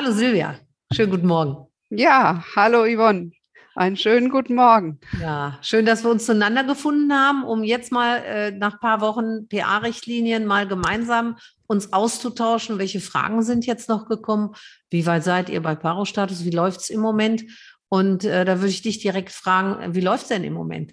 [0.00, 0.54] Hallo Silvia,
[0.92, 1.66] schönen guten Morgen.
[1.90, 3.32] Ja, hallo Yvonne.
[3.74, 5.00] Einen schönen guten Morgen.
[5.20, 9.00] Ja, schön, dass wir uns zueinander gefunden haben, um jetzt mal äh, nach ein paar
[9.00, 12.78] Wochen PA-Richtlinien mal gemeinsam uns auszutauschen.
[12.78, 14.54] Welche Fragen sind jetzt noch gekommen?
[14.88, 16.44] Wie weit seid ihr bei Paro-Status?
[16.44, 17.42] Wie läuft es im Moment?
[17.88, 20.92] Und äh, da würde ich dich direkt fragen, wie läuft es denn im Moment?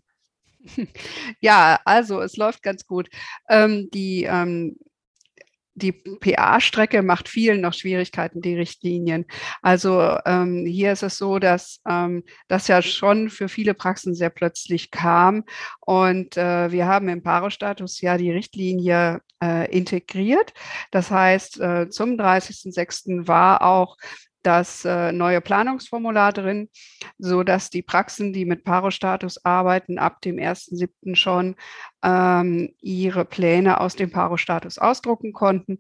[1.42, 3.10] Ja, also es läuft ganz gut.
[3.50, 4.78] Ähm, die ähm,
[5.76, 9.26] die PA-Strecke macht vielen noch Schwierigkeiten, die Richtlinien.
[9.62, 14.30] Also ähm, hier ist es so, dass ähm, das ja schon für viele Praxen sehr
[14.30, 15.44] plötzlich kam.
[15.82, 20.54] Und äh, wir haben im Paro-Status ja die Richtlinie äh, integriert.
[20.92, 23.28] Das heißt, äh, zum 30.06.
[23.28, 23.98] war auch
[24.46, 26.70] das äh, neue Planungsformular drin,
[27.18, 31.16] so dass die Praxen, die mit Paro-Status arbeiten, ab dem 1.7.
[31.16, 31.56] schon
[32.04, 35.80] ähm, ihre Pläne aus dem Paro-Status ausdrucken konnten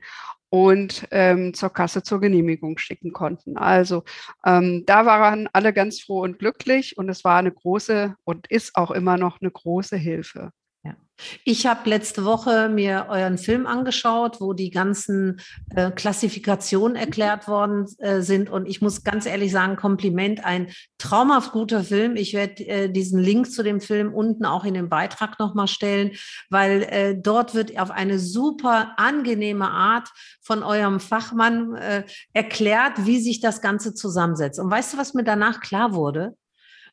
[0.50, 3.58] und ähm, zur Kasse zur Genehmigung schicken konnten.
[3.58, 4.04] Also
[4.46, 8.76] ähm, da waren alle ganz froh und glücklich und es war eine große und ist
[8.76, 10.52] auch immer noch eine große Hilfe.
[11.46, 15.40] Ich habe letzte Woche mir euren Film angeschaut, wo die ganzen
[15.74, 18.50] äh, Klassifikationen erklärt worden äh, sind.
[18.50, 22.16] Und ich muss ganz ehrlich sagen, Kompliment, ein traumhaft guter Film.
[22.16, 26.12] Ich werde äh, diesen Link zu dem Film unten auch in den Beitrag nochmal stellen,
[26.50, 30.10] weil äh, dort wird auf eine super angenehme Art
[30.42, 34.60] von eurem Fachmann äh, erklärt, wie sich das Ganze zusammensetzt.
[34.60, 36.36] Und weißt du, was mir danach klar wurde?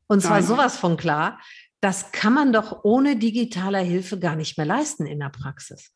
[0.06, 0.46] Und zwar Nein.
[0.46, 1.38] sowas von klar
[1.82, 5.92] das kann man doch ohne digitaler Hilfe gar nicht mehr leisten in der Praxis.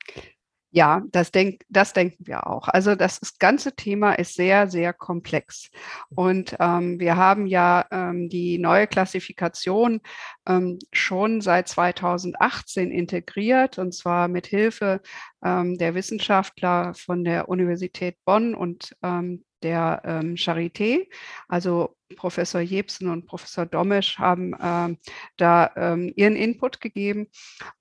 [0.73, 2.69] Ja, das, denk, das denken wir auch.
[2.69, 5.71] Also das, das ganze Thema ist sehr, sehr komplex.
[6.11, 10.01] Und ähm, wir haben ja ähm, die neue Klassifikation
[10.47, 15.01] ähm, schon seit 2018 integriert, und zwar mit Hilfe
[15.43, 21.09] ähm, der Wissenschaftler von der Universität Bonn und ähm, der ähm, Charité.
[21.49, 24.99] Also Professor Jebsen und Professor Domesch haben ähm,
[25.37, 27.27] da ähm, ihren Input gegeben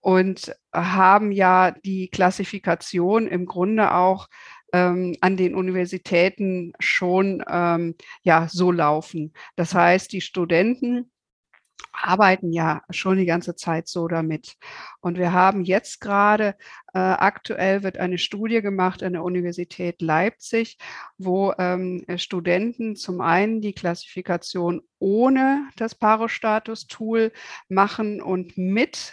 [0.02, 4.28] und haben ja die Klassifikation im Grunde auch
[4.74, 7.94] ähm, an den Universitäten schon ähm,
[8.24, 9.34] ja so laufen.
[9.56, 11.12] Das heißt, die Studenten
[11.92, 14.56] arbeiten ja schon die ganze Zeit so damit.
[15.02, 20.78] Und wir haben jetzt gerade, äh, aktuell wird eine Studie gemacht an der Universität Leipzig,
[21.18, 27.32] wo ähm, Studenten zum einen die Klassifikation ohne das Paro-Status-Tool
[27.70, 29.12] machen und mit.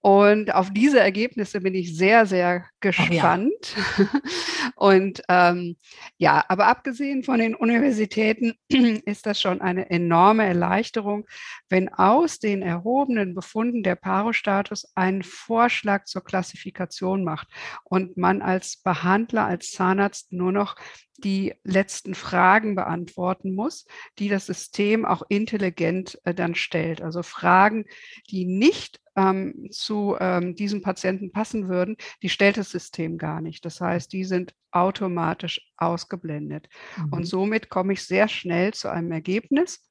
[0.00, 3.74] Und auf diese Ergebnisse bin ich sehr, sehr gespannt.
[3.98, 4.08] Oh ja.
[4.76, 5.76] Und ähm,
[6.16, 11.26] ja, aber abgesehen von den Universitäten ist das schon eine enorme Erleichterung,
[11.68, 17.48] wenn aus den erhobenen Befunden der Paro-Status einen Vorschlag zur Klassifikation macht
[17.84, 20.76] und man als Behandler, als Zahnarzt nur noch
[21.18, 23.86] die letzten Fragen beantworten muss,
[24.18, 27.00] die das System auch intelligent äh, dann stellt.
[27.00, 27.86] Also Fragen,
[28.30, 33.64] die nicht ähm, zu ähm, diesem Patienten passen würden, die stellt das System gar nicht.
[33.64, 36.68] Das heißt, die sind automatisch ausgeblendet.
[36.96, 37.12] Mhm.
[37.12, 39.88] Und somit komme ich sehr schnell zu einem Ergebnis.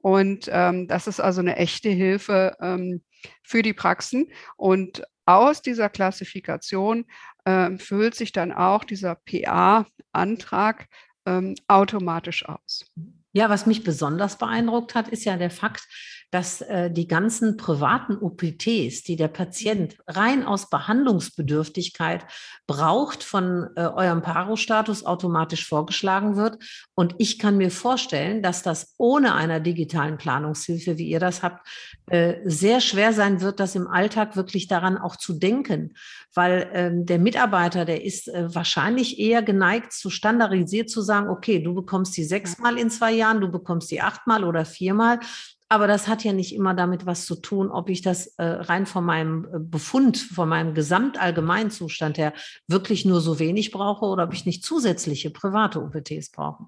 [0.00, 3.02] Und ähm, das ist also eine echte Hilfe ähm,
[3.44, 4.32] für die Praxen.
[4.56, 7.04] Und aus dieser Klassifikation
[7.44, 10.86] äh, füllt sich dann auch dieser PA-Antrag
[11.26, 12.90] ähm, automatisch aus.
[13.32, 15.88] Ja, was mich besonders beeindruckt hat, ist ja der Fakt,
[16.32, 22.26] dass äh, die ganzen privaten OPTs, die der Patient rein aus Behandlungsbedürftigkeit
[22.66, 26.58] braucht, von äh, eurem Paro-Status automatisch vorgeschlagen wird.
[26.94, 31.66] Und ich kann mir vorstellen, dass das ohne einer digitalen Planungshilfe, wie ihr das habt,
[32.10, 35.94] äh, sehr schwer sein wird, das im Alltag wirklich daran auch zu denken.
[36.34, 41.62] Weil ähm, der Mitarbeiter, der ist äh, wahrscheinlich eher geneigt, zu standardisiert zu sagen, okay,
[41.62, 45.20] du bekommst die sechsmal in zwei Jahren Jahren, du bekommst die achtmal oder viermal.
[45.72, 48.84] Aber das hat ja nicht immer damit was zu tun, ob ich das äh, rein
[48.84, 52.34] von meinem äh, Befund, von meinem Gesamtallgemeinzustand her
[52.68, 56.66] wirklich nur so wenig brauche oder ob ich nicht zusätzliche private OPTs brauche.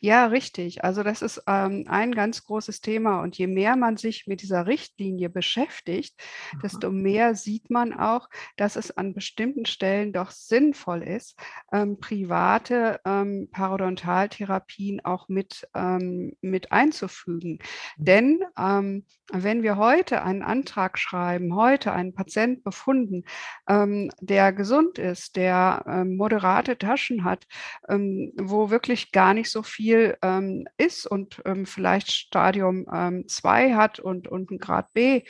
[0.00, 0.84] Ja, richtig.
[0.84, 3.20] Also das ist ähm, ein ganz großes Thema.
[3.20, 6.14] Und je mehr man sich mit dieser Richtlinie beschäftigt,
[6.52, 6.60] Aha.
[6.62, 11.38] desto mehr sieht man auch, dass es an bestimmten Stellen doch sinnvoll ist,
[11.72, 17.58] ähm, private ähm, Parodontaltherapien auch mit, ähm, mit einzufügen.
[17.96, 18.04] Mhm.
[18.04, 23.24] Denn ähm, wenn wir heute einen Antrag schreiben, heute einen Patient befunden,
[23.68, 27.46] ähm, der gesund ist, der moderate Taschen hat,
[27.88, 32.86] wo wirklich gar nicht so viel ähm, ist und ähm, vielleicht Stadium
[33.26, 35.22] 2 ähm, hat und, und ein Grad B,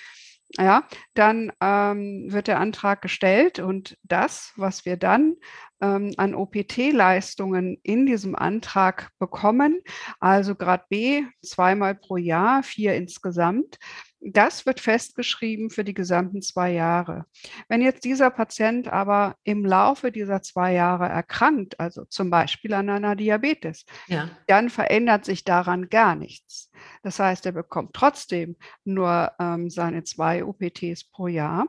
[0.58, 5.36] ja, dann ähm, wird der Antrag gestellt und das, was wir dann
[5.80, 9.80] ähm, an OPT-Leistungen in diesem Antrag bekommen,
[10.20, 13.78] also Grad B zweimal pro Jahr, vier insgesamt,
[14.24, 17.26] das wird festgeschrieben für die gesamten zwei Jahre.
[17.68, 22.88] Wenn jetzt dieser Patient aber im Laufe dieser zwei Jahre erkrankt, also zum Beispiel an
[22.88, 24.30] einer Diabetes, ja.
[24.46, 26.70] dann verändert sich daran gar nichts.
[27.02, 31.66] Das heißt, er bekommt trotzdem nur ähm, seine zwei UPTs pro Jahr.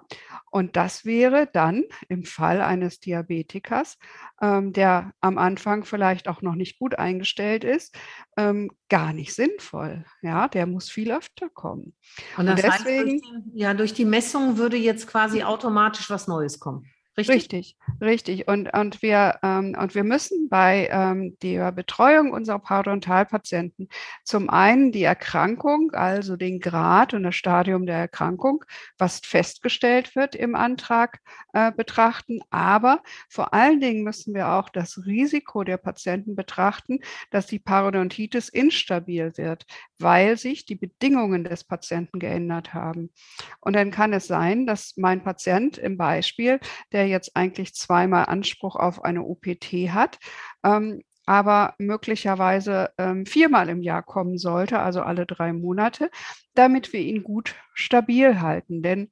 [0.51, 3.97] Und das wäre dann im Fall eines Diabetikers,
[4.41, 7.97] ähm, der am Anfang vielleicht auch noch nicht gut eingestellt ist,
[8.37, 10.05] ähm, gar nicht sinnvoll.
[10.21, 11.95] Ja, der muss viel öfter kommen.
[12.37, 16.27] Und, Und deswegen, heißt, durch die, ja, durch die Messung würde jetzt quasi automatisch was
[16.27, 16.92] Neues kommen.
[17.15, 17.43] Richtig?
[17.43, 18.47] Richtig, richtig.
[18.47, 23.87] Und, und, wir, ähm, und wir müssen bei ähm, der Betreuung unserer Parodontalpatienten
[24.23, 28.65] zum einen die Erkrankung, also den Grad und das Stadium der Erkrankung,
[28.97, 31.19] was festgestellt wird im Antrag,
[31.53, 32.39] äh, betrachten.
[32.49, 36.99] Aber vor allen Dingen müssen wir auch das Risiko der Patienten betrachten,
[37.29, 39.65] dass die Parodontitis instabil wird,
[39.99, 43.11] weil sich die Bedingungen des Patienten geändert haben.
[43.59, 46.59] Und dann kann es sein, dass mein Patient im Beispiel,
[46.91, 50.19] der der jetzt eigentlich zweimal Anspruch auf eine OPT hat,
[50.63, 56.09] ähm, aber möglicherweise ähm, viermal im Jahr kommen sollte, also alle drei Monate,
[56.53, 58.81] damit wir ihn gut stabil halten.
[58.81, 59.11] Denn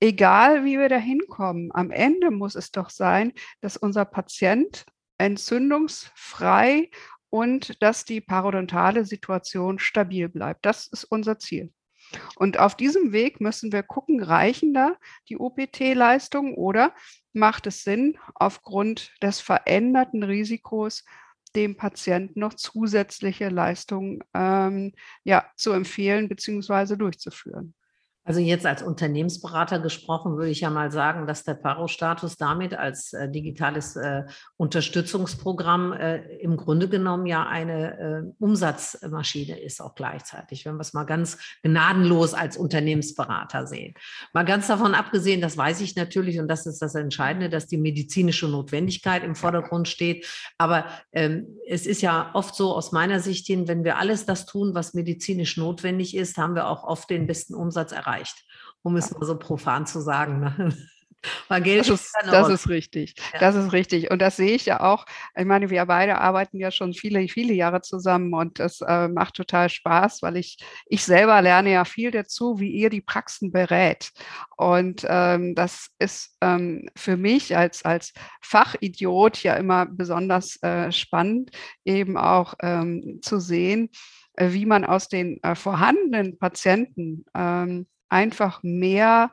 [0.00, 4.84] egal wie wir da hinkommen, am Ende muss es doch sein, dass unser Patient
[5.18, 6.90] entzündungsfrei
[7.30, 10.66] und dass die parodontale Situation stabil bleibt.
[10.66, 11.72] Das ist unser Ziel.
[12.36, 14.96] Und auf diesem Weg müssen wir gucken, reichen da
[15.28, 16.94] die OPT-Leistungen oder
[17.32, 21.04] macht es Sinn, aufgrund des veränderten Risikos
[21.56, 26.96] dem Patienten noch zusätzliche Leistungen ähm, ja, zu empfehlen bzw.
[26.96, 27.74] durchzuführen.
[28.26, 33.12] Also jetzt als Unternehmensberater gesprochen, würde ich ja mal sagen, dass der Paro-Status damit als
[33.12, 34.22] äh, digitales äh,
[34.56, 40.94] Unterstützungsprogramm äh, im Grunde genommen ja eine äh, Umsatzmaschine ist, auch gleichzeitig, wenn wir es
[40.94, 43.92] mal ganz gnadenlos als Unternehmensberater sehen.
[44.32, 47.76] Mal ganz davon abgesehen, das weiß ich natürlich und das ist das Entscheidende, dass die
[47.76, 50.26] medizinische Notwendigkeit im Vordergrund steht.
[50.56, 54.46] Aber ähm, es ist ja oft so aus meiner Sicht hin, wenn wir alles das
[54.46, 58.44] tun, was medizinisch notwendig ist, haben wir auch oft den besten Umsatz erreicht erreicht,
[58.82, 60.40] um es mal so profan zu sagen.
[60.40, 60.76] Ne?
[61.48, 63.14] Weil Geld das ist, das ist richtig.
[63.32, 63.38] Ja.
[63.38, 64.10] Das ist richtig.
[64.10, 65.06] Und das sehe ich ja auch.
[65.34, 69.32] Ich meine, wir beide arbeiten ja schon viele, viele Jahre zusammen und das äh, macht
[69.32, 74.10] total Spaß, weil ich, ich selber lerne ja viel dazu, wie ihr die Praxen berät.
[74.58, 78.12] Und ähm, das ist ähm, für mich als, als
[78.42, 81.52] Fachidiot ja immer besonders äh, spannend,
[81.86, 83.88] eben auch ähm, zu sehen,
[84.34, 89.32] äh, wie man aus den äh, vorhandenen Patienten ähm, einfach mehr,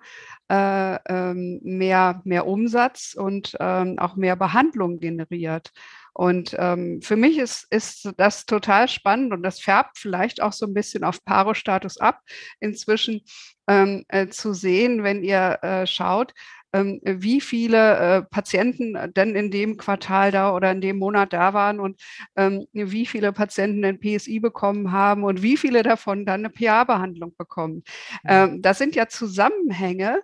[0.50, 5.71] äh, ähm, mehr, mehr Umsatz und ähm, auch mehr Behandlung generiert.
[6.13, 10.65] Und ähm, für mich ist, ist das total spannend und das färbt vielleicht auch so
[10.65, 12.19] ein bisschen auf Paro-Status ab,
[12.59, 13.21] inzwischen
[13.68, 16.33] ähm, äh, zu sehen, wenn ihr äh, schaut,
[16.73, 21.79] wie viele äh, Patienten denn in dem Quartal da oder in dem Monat da waren
[21.79, 22.01] und
[22.35, 27.35] ähm, wie viele Patienten ein PSI bekommen haben und wie viele davon dann eine PA-Behandlung
[27.38, 27.83] bekommen.
[28.23, 28.29] Mhm.
[28.29, 30.23] Ähm, das sind ja Zusammenhänge,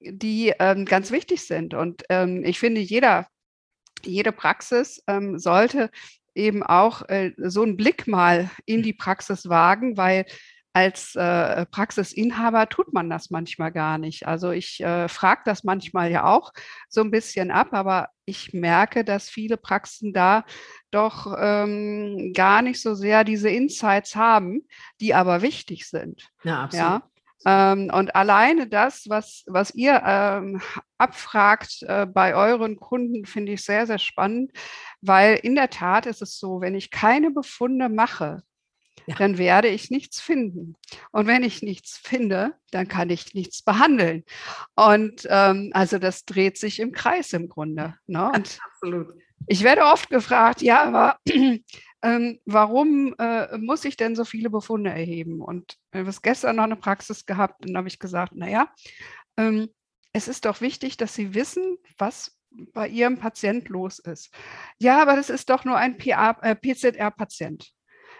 [0.00, 1.74] die ganz wichtig sind.
[1.74, 2.04] Und
[2.44, 3.26] ich finde, jeder,
[4.04, 5.02] jede Praxis
[5.34, 5.90] sollte
[6.38, 10.24] eben auch äh, so einen Blick mal in die Praxis wagen, weil
[10.72, 14.26] als äh, Praxisinhaber tut man das manchmal gar nicht.
[14.26, 16.52] Also ich äh, frage das manchmal ja auch
[16.88, 20.44] so ein bisschen ab, aber ich merke, dass viele Praxen da
[20.90, 24.62] doch ähm, gar nicht so sehr diese Insights haben,
[25.00, 26.28] die aber wichtig sind.
[26.44, 26.86] Ja, absolut.
[26.86, 27.02] Ja?
[27.44, 30.60] Ähm, und alleine das, was, was ihr ähm,
[30.98, 34.52] abfragt äh, bei euren Kunden, finde ich sehr, sehr spannend,
[35.00, 38.42] weil in der Tat ist es so, wenn ich keine Befunde mache,
[39.08, 39.16] ja.
[39.16, 40.76] dann werde ich nichts finden.
[41.12, 44.24] Und wenn ich nichts finde, dann kann ich nichts behandeln.
[44.74, 47.94] Und ähm, also das dreht sich im Kreis im Grunde.
[48.06, 48.26] Ne?
[48.26, 49.14] Und Absolut.
[49.46, 51.18] Ich werde oft gefragt, ja, aber
[52.02, 55.40] ähm, warum äh, muss ich denn so viele Befunde erheben?
[55.40, 58.68] Und wir haben gestern noch eine Praxis gehabt und da habe ich gesagt, naja,
[59.38, 59.68] ähm,
[60.12, 64.34] es ist doch wichtig, dass Sie wissen, was bei Ihrem Patient los ist.
[64.78, 67.72] Ja, aber das ist doch nur ein äh, PZR-Patient.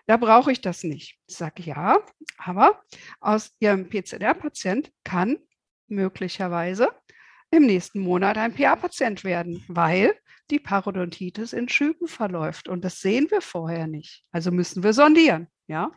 [0.08, 1.18] Da brauche ich das nicht.
[1.26, 1.98] Ich sage ja,
[2.38, 2.82] aber
[3.20, 5.36] aus Ihrem PZR-Patient kann
[5.86, 6.88] möglicherweise
[7.50, 10.14] im nächsten Monat ein PA-Patient werden, weil
[10.50, 12.70] die Parodontitis in Schüben verläuft.
[12.70, 14.24] Und das sehen wir vorher nicht.
[14.32, 15.48] Also müssen wir sondieren.
[15.66, 15.92] Ja.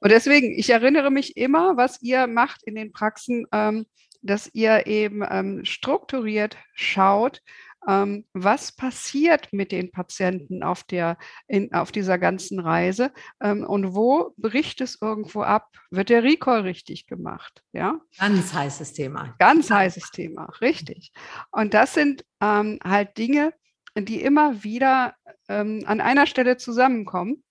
[0.00, 3.86] Und deswegen, ich erinnere mich immer, was ihr macht in den Praxen, ähm,
[4.22, 7.42] dass ihr eben ähm, strukturiert schaut,
[7.88, 13.12] ähm, was passiert mit den Patienten auf, der, in, auf dieser ganzen Reise
[13.42, 15.68] ähm, und wo bricht es irgendwo ab?
[15.90, 17.62] Wird der Recall richtig gemacht?
[17.72, 18.00] Ja?
[18.18, 19.34] Ganz heißes Thema.
[19.38, 21.12] Ganz heißes Thema, richtig.
[21.50, 23.52] Und das sind ähm, halt Dinge,
[23.96, 25.14] die immer wieder
[25.48, 27.44] ähm, an einer Stelle zusammenkommen.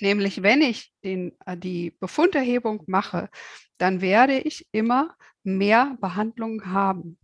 [0.00, 3.30] Nämlich, wenn ich den, äh, die Befunderhebung mache,
[3.78, 7.18] dann werde ich immer mehr Behandlungen haben.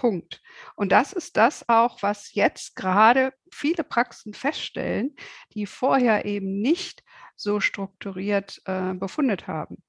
[0.00, 0.40] Punkt.
[0.76, 5.14] Und das ist das auch, was jetzt gerade viele Praxen feststellen,
[5.52, 7.02] die vorher eben nicht
[7.36, 9.84] so strukturiert äh, befundet haben.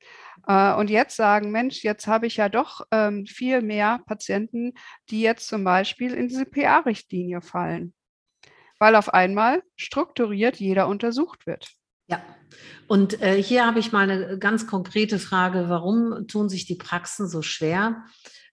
[0.47, 4.73] Äh, und jetzt sagen, Mensch, jetzt habe ich ja doch ähm, viel mehr Patienten,
[5.09, 7.93] die jetzt zum Beispiel in diese PA-Richtlinie fallen,
[8.79, 11.71] weil auf einmal strukturiert jeder untersucht wird.
[12.07, 12.21] Ja,
[12.87, 15.69] und äh, hier habe ich mal eine ganz konkrete Frage.
[15.69, 18.03] Warum tun sich die Praxen so schwer,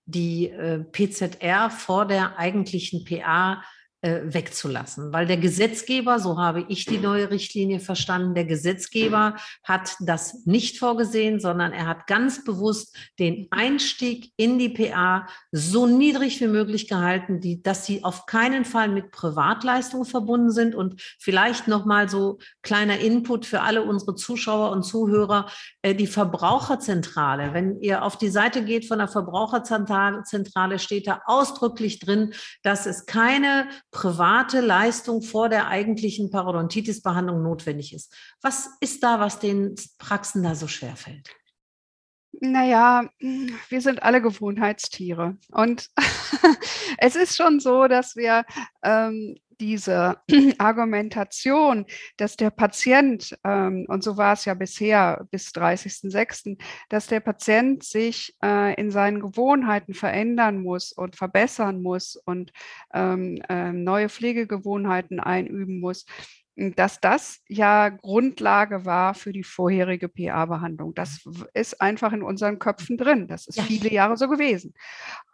[0.09, 3.63] die äh, PZR vor der eigentlichen PA
[4.01, 5.13] äh, wegzulassen.
[5.13, 10.79] Weil der Gesetzgeber, so habe ich die neue Richtlinie verstanden, der Gesetzgeber hat das nicht
[10.79, 16.87] vorgesehen, sondern er hat ganz bewusst den Einstieg in die PA so niedrig wie möglich
[16.87, 20.77] gehalten, die, dass sie auf keinen Fall mit Privatleistungen verbunden sind.
[20.77, 25.51] Und vielleicht nochmal so kleiner Input für alle unsere Zuschauer und Zuhörer,
[25.83, 27.53] äh, die Verbraucherzentrale.
[27.53, 33.05] Wenn ihr auf die Seite geht von der Verbraucherzentrale, steht da ausdrücklich drin, dass es
[33.07, 38.15] keine private Leistung vor der eigentlichen Parodontitis-Behandlung notwendig ist.
[38.43, 41.29] Was ist da, was den Praxen da so schwer fällt?
[42.41, 45.37] Naja, wir sind alle Gewohnheitstiere.
[45.51, 45.91] Und
[46.99, 48.45] es ist schon so, dass wir
[48.83, 50.19] ähm, diese
[50.59, 57.21] Argumentation, dass der Patient, ähm, und so war es ja bisher bis 30.06., dass der
[57.21, 62.53] Patient sich äh, in seinen Gewohnheiten verändern muss und verbessern muss und
[62.95, 66.07] ähm, äh, neue Pflegegewohnheiten einüben muss,
[66.59, 70.95] dass das ja Grundlage war für die vorherige PA-Behandlung.
[70.95, 71.21] Das
[71.55, 73.29] ist einfach in unseren Köpfen drin.
[73.29, 73.63] Das ist ja.
[73.63, 74.75] viele Jahre so gewesen.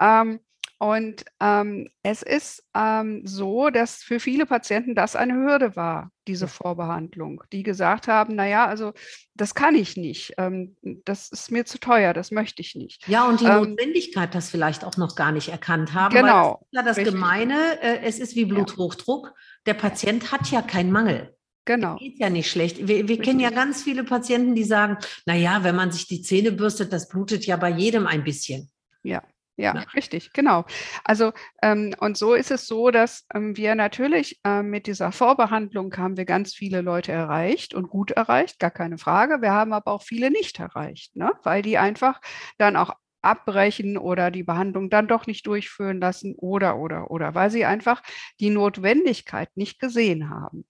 [0.01, 0.41] Ähm,
[0.79, 6.49] und ähm, es ist ähm, so, dass für viele Patienten das eine Hürde war, diese
[6.49, 8.93] Vorbehandlung, die gesagt haben, naja, also
[9.35, 13.07] das kann ich nicht, ähm, das ist mir zu teuer, das möchte ich nicht.
[13.09, 16.15] Ja, und die ähm Notwendigkeit das vielleicht auch noch gar nicht erkannt haben.
[16.15, 16.61] Genau.
[16.61, 17.15] das ist ja das richtig.
[17.15, 19.33] Gemeine, äh, es ist wie Bluthochdruck,
[19.67, 21.35] der Patient hat ja keinen Mangel.
[21.65, 21.97] Genau.
[21.97, 22.87] Geht ja nicht schlecht.
[22.87, 26.53] Wir, wir kennen ja ganz viele Patienten, die sagen, naja, wenn man sich die Zähne
[26.53, 28.71] bürstet, das blutet ja bei jedem ein bisschen.
[29.03, 29.23] Ja.
[29.57, 30.65] Ja, ja, richtig, genau.
[31.05, 35.97] Also ähm, und so ist es so, dass ähm, wir natürlich ähm, mit dieser Vorbehandlung
[35.97, 39.43] haben wir ganz viele Leute erreicht und gut erreicht, gar keine Frage.
[39.43, 41.31] Wir haben aber auch viele nicht erreicht, ne?
[41.45, 42.21] weil die einfach
[42.59, 47.51] dann auch abbrechen oder die Behandlung dann doch nicht durchführen lassen oder oder oder, weil
[47.51, 48.03] sie einfach
[48.41, 50.65] die Notwendigkeit nicht gesehen haben.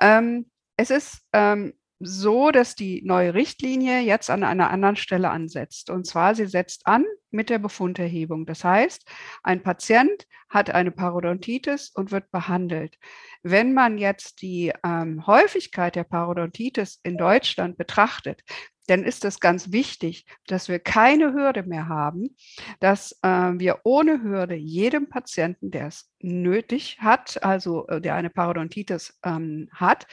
[0.00, 5.90] Ähm, es ist ähm, so, dass die neue Richtlinie jetzt an einer anderen Stelle ansetzt.
[5.90, 8.46] Und zwar, sie setzt an mit der Befunderhebung.
[8.46, 9.08] Das heißt,
[9.42, 12.98] ein Patient hat eine Parodontitis und wird behandelt.
[13.42, 18.42] Wenn man jetzt die ähm, Häufigkeit der Parodontitis in Deutschland betrachtet,
[18.86, 22.36] dann ist es ganz wichtig, dass wir keine Hürde mehr haben,
[22.80, 28.30] dass äh, wir ohne Hürde jedem Patienten, der es nötig hat, also äh, der eine
[28.30, 30.06] Parodontitis ähm, hat,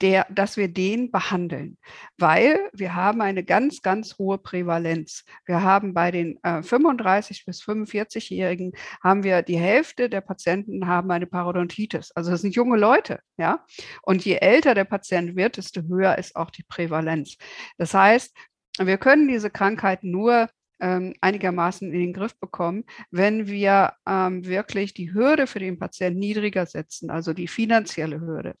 [0.00, 1.76] der, dass wir den behandeln,
[2.18, 5.24] weil wir haben eine ganz, ganz hohe Prävalenz.
[5.44, 11.10] Wir haben bei den äh, 35 bis 45-Jährigen haben wir die Hälfte der Patienten haben
[11.10, 12.12] eine Parodontitis.
[12.12, 13.64] Also das sind junge Leute, ja.
[14.02, 17.36] Und je älter der Patient wird, desto höher ist auch die Prävalenz.
[17.76, 18.34] Das heißt,
[18.78, 20.48] wir können diese Krankheit nur
[20.80, 26.20] ähm, einigermaßen in den Griff bekommen, wenn wir ähm, wirklich die Hürde für den Patienten
[26.20, 28.54] niedriger setzen, also die finanzielle Hürde.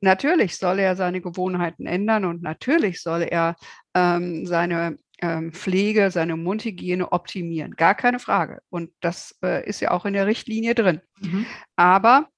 [0.00, 3.56] Natürlich soll er seine Gewohnheiten ändern und natürlich soll er
[3.94, 7.76] ähm, seine ähm, Pflege, seine Mundhygiene optimieren.
[7.76, 8.60] Gar keine Frage.
[8.70, 11.00] Und das äh, ist ja auch in der Richtlinie drin.
[11.20, 11.46] Mhm.
[11.76, 12.28] Aber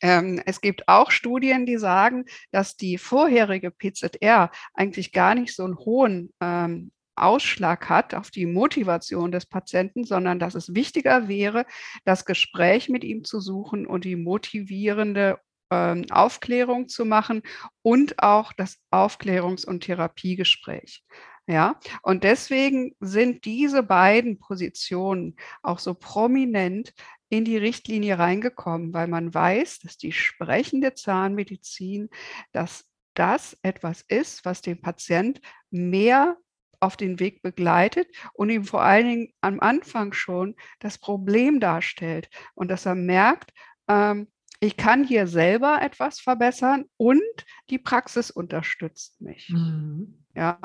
[0.00, 5.64] ähm, es gibt auch Studien, die sagen, dass die vorherige PZR eigentlich gar nicht so
[5.64, 11.66] einen hohen ähm, Ausschlag hat auf die Motivation des Patienten, sondern dass es wichtiger wäre,
[12.04, 15.38] das Gespräch mit ihm zu suchen und die motivierende
[15.72, 17.42] ähm, Aufklärung zu machen
[17.82, 21.04] und auch das Aufklärungs- und Therapiegespräch.
[21.48, 26.94] Ja, und deswegen sind diese beiden Positionen auch so prominent
[27.30, 32.10] in die Richtlinie reingekommen, weil man weiß, dass die sprechende Zahnmedizin
[32.52, 36.36] das das etwas ist, was den Patient mehr
[36.80, 42.28] auf den Weg begleitet und ihm vor allen Dingen am Anfang schon das Problem darstellt
[42.54, 43.52] und dass er merkt,
[43.88, 44.28] ähm,
[44.62, 47.20] ich kann hier selber etwas verbessern und
[47.68, 49.50] die Praxis unterstützt mich.
[49.50, 50.22] Mhm.
[50.36, 50.56] Ja,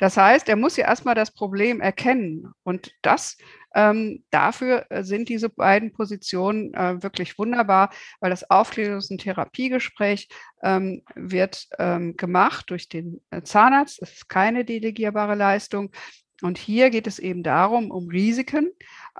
[0.00, 2.48] das heißt, er muss ja erstmal das Problem erkennen.
[2.62, 3.36] Und das
[3.74, 10.28] ähm, dafür äh, sind diese beiden Positionen äh, wirklich wunderbar, weil das Aufklärungs- und Therapiegespräch
[10.62, 14.00] ähm, wird ähm, gemacht durch den äh, Zahnarzt.
[14.00, 15.90] Das ist keine delegierbare Leistung.
[16.42, 18.70] Und hier geht es eben darum, um Risiken,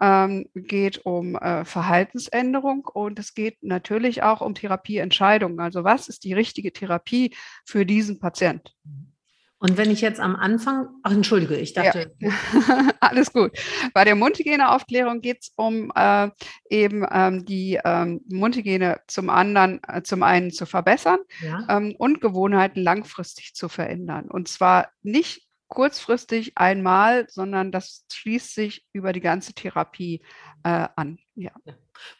[0.00, 5.60] ähm, geht um äh, Verhaltensänderung und es geht natürlich auch um Therapieentscheidungen.
[5.60, 8.74] Also was ist die richtige Therapie für diesen Patient?
[9.64, 12.14] Und wenn ich jetzt am Anfang, ach entschuldige, ich dachte.
[12.18, 12.30] Ja.
[13.00, 13.52] Alles gut.
[13.94, 16.28] Bei der Mundhygieneaufklärung geht es um äh,
[16.68, 21.66] eben ähm, die ähm, Mundhygiene zum anderen, äh, zum einen zu verbessern ja.
[21.70, 24.30] ähm, und Gewohnheiten langfristig zu verändern.
[24.30, 30.22] Und zwar nicht kurzfristig einmal, sondern das schließt sich über die ganze Therapie
[30.62, 31.18] äh, an.
[31.36, 31.50] Ja.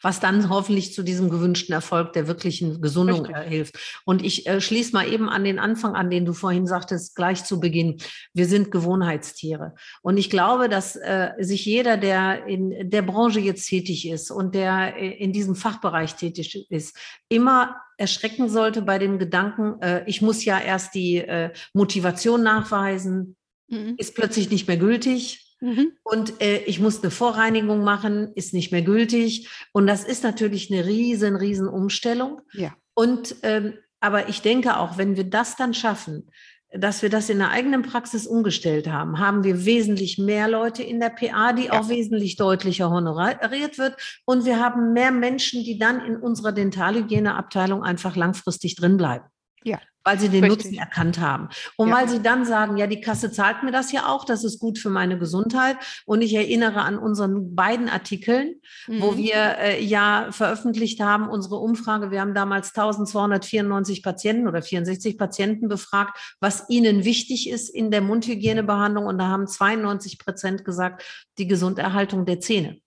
[0.01, 4.01] Was dann hoffentlich zu diesem gewünschten Erfolg der wirklichen Gesundung äh, hilft.
[4.03, 7.45] Und ich äh, schließe mal eben an den Anfang an, den du vorhin sagtest, gleich
[7.45, 7.97] zu Beginn.
[8.33, 9.75] Wir sind Gewohnheitstiere.
[10.01, 14.53] Und ich glaube, dass äh, sich jeder, der in der Branche jetzt tätig ist und
[14.53, 16.97] der äh, in diesem Fachbereich tätig ist,
[17.29, 23.37] immer erschrecken sollte bei dem Gedanken, äh, ich muss ja erst die äh, Motivation nachweisen,
[23.69, 23.95] mhm.
[23.97, 25.44] ist plötzlich nicht mehr gültig.
[25.61, 25.93] Mhm.
[26.03, 29.49] Und äh, ich muss eine Vorreinigung machen, ist nicht mehr gültig.
[29.71, 32.41] Und das ist natürlich eine riesen, riesen Umstellung.
[32.53, 32.73] Ja.
[32.93, 36.29] Und ähm, aber ich denke auch, wenn wir das dann schaffen,
[36.71, 40.99] dass wir das in der eigenen Praxis umgestellt haben, haben wir wesentlich mehr Leute in
[40.99, 41.73] der PA, die ja.
[41.73, 43.95] auch wesentlich deutlicher honoriert wird.
[44.25, 49.25] Und wir haben mehr Menschen, die dann in unserer Dentalhygieneabteilung einfach langfristig drin bleiben.
[49.63, 49.79] Ja.
[50.05, 50.65] Weil sie den Richtig.
[50.65, 51.49] Nutzen erkannt haben.
[51.77, 51.95] Und ja.
[51.95, 54.77] weil sie dann sagen, ja, die Kasse zahlt mir das ja auch, das ist gut
[54.77, 55.77] für meine Gesundheit.
[56.05, 58.55] Und ich erinnere an unseren beiden Artikeln,
[58.87, 59.01] mhm.
[59.01, 62.11] wo wir äh, ja veröffentlicht haben, unsere Umfrage.
[62.11, 68.01] Wir haben damals 1294 Patienten oder 64 Patienten befragt, was ihnen wichtig ist in der
[68.01, 69.07] Mundhygienebehandlung.
[69.07, 71.03] Und da haben 92 Prozent gesagt,
[71.39, 72.79] die Gesunderhaltung der Zähne.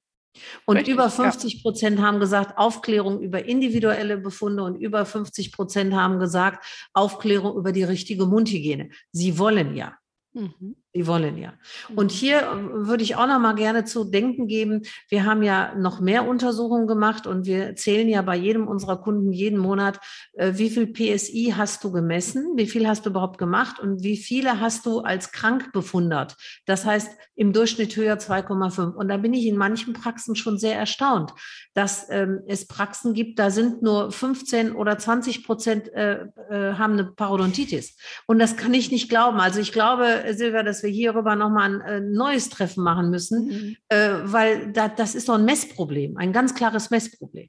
[0.65, 2.05] Und Richtig, über 50 Prozent ja.
[2.05, 7.85] haben gesagt, Aufklärung über individuelle Befunde und über 50 Prozent haben gesagt, Aufklärung über die
[7.85, 8.91] richtige Mundhygiene.
[9.13, 9.97] Sie wollen ja.
[10.33, 10.77] Mhm.
[10.95, 11.53] Die wollen ja.
[11.95, 12.17] Und mhm.
[12.17, 14.83] hier äh, würde ich auch noch mal gerne zu denken geben.
[15.11, 19.33] Wir haben ja noch mehr Untersuchungen gemacht und wir zählen ja bei jedem unserer Kunden
[19.33, 20.01] jeden Monat,
[20.33, 24.17] äh, wie viel PSI hast du gemessen, wie viel hast du überhaupt gemacht und wie
[24.17, 26.37] viele hast du als krank befundet.
[26.65, 28.95] Das heißt im Durchschnitt höher 2,5.
[28.95, 31.33] Und da bin ich in manchen Praxen schon sehr erstaunt,
[31.75, 37.05] dass ähm, es Praxen gibt, da sind nur 15 oder 20 Prozent äh, haben eine
[37.05, 37.97] Parodontitis.
[38.27, 39.39] Und das kann ich nicht glauben.
[39.39, 43.77] Also ich glaube, Silvia, dass wir hierüber nochmal ein äh, neues Treffen machen müssen, mhm.
[43.89, 47.49] äh, weil da, das ist doch ein Messproblem, ein ganz klares Messproblem.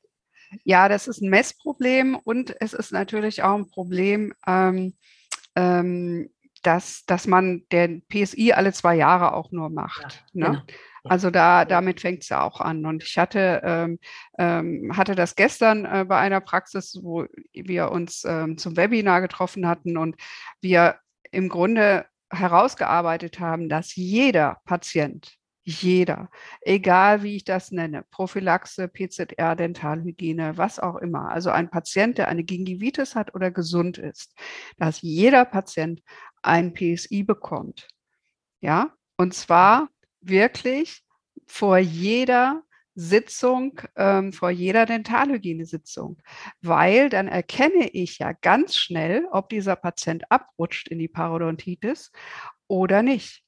[0.64, 4.96] Ja, das ist ein Messproblem und es ist natürlich auch ein Problem, ähm,
[5.56, 6.30] ähm,
[6.64, 10.26] dass, dass man den PSI alle zwei Jahre auch nur macht.
[10.34, 10.64] Ja, ne?
[10.66, 10.78] Genau.
[11.04, 12.86] Also da, damit fängt es ja auch an.
[12.86, 14.00] Und ich hatte, ähm,
[14.38, 19.68] ähm, hatte das gestern äh, bei einer Praxis, wo wir uns ähm, zum Webinar getroffen
[19.68, 20.16] hatten und
[20.62, 20.98] wir
[21.32, 26.30] im Grunde herausgearbeitet haben, dass jeder Patient, jeder,
[26.62, 32.28] egal wie ich das nenne, Prophylaxe, PZR, Dentalhygiene, was auch immer, also ein Patient, der
[32.28, 34.36] eine Gingivitis hat oder gesund ist,
[34.78, 36.02] dass jeder Patient
[36.42, 37.88] ein PSI bekommt.
[38.62, 39.90] Ja, und zwar
[40.22, 41.04] wirklich
[41.48, 42.64] vor jeder
[43.00, 46.18] Sitzung, ähm, vor jeder Dentalhygienesitzung,
[46.62, 52.12] weil dann erkenne ich ja ganz schnell, ob dieser Patient abrutscht in die Parodontitis
[52.68, 53.44] oder nicht.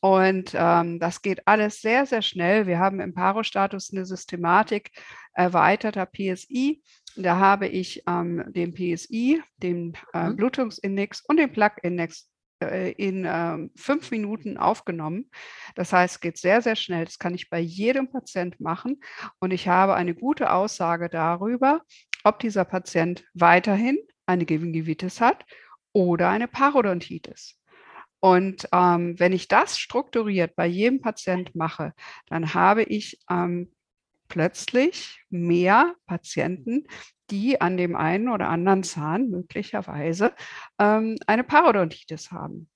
[0.00, 2.66] Und ähm, das geht alles sehr, sehr schnell.
[2.66, 4.90] Wir haben im Parostatus eine Systematik
[5.34, 6.82] erweiterter PSI.
[7.16, 10.36] Da habe ich ähm, den PSI, den äh, mhm.
[10.36, 15.30] Blutungsindex und den Plaque-Index äh, in ähm, fünf Minuten aufgenommen.
[15.74, 17.04] Das heißt, es geht sehr, sehr schnell.
[17.04, 19.00] Das kann ich bei jedem Patient machen.
[19.38, 21.82] Und ich habe eine gute Aussage darüber,
[22.24, 25.44] ob dieser Patient weiterhin eine Gingivitis hat
[25.92, 27.56] oder eine Parodontitis.
[28.20, 31.94] Und ähm, wenn ich das strukturiert bei jedem Patient mache,
[32.26, 33.72] dann habe ich ähm,
[34.28, 36.86] plötzlich mehr Patienten,
[37.30, 40.32] die an dem einen oder anderen Zahn möglicherweise
[40.78, 42.68] ähm, eine Parodontitis haben.